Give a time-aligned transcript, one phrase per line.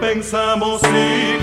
[0.00, 1.33] Pensamos y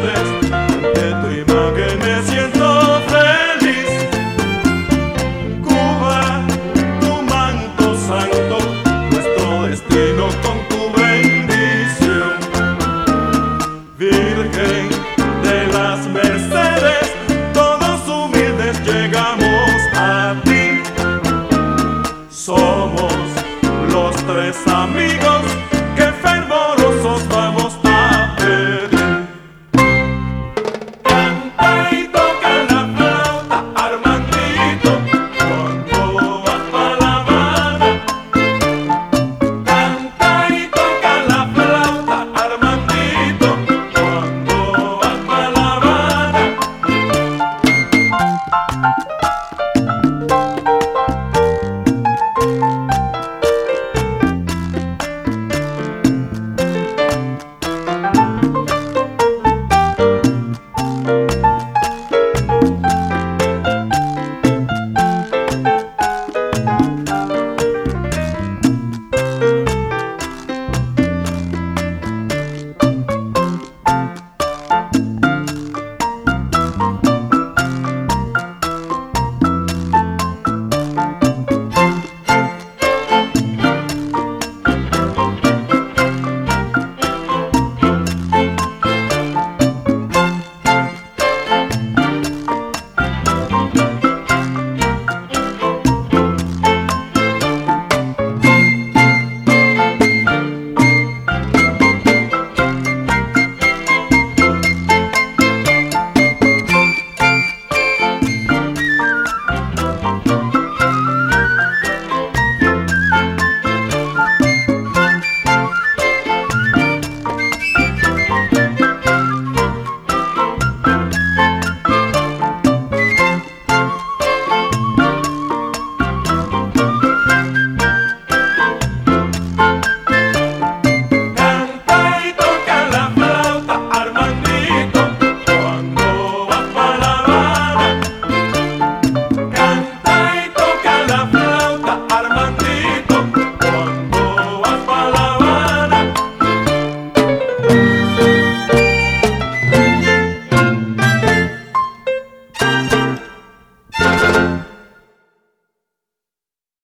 [0.00, 1.65] de tu imagen.